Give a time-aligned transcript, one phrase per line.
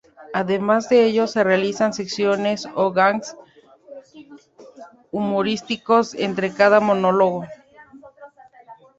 [0.33, 3.37] Además de ello, se realizan secciones o "gags"
[5.11, 7.45] humorísticos entre cada monólogo.